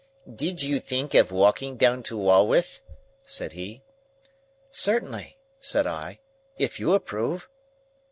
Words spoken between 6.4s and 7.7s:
"if you approve."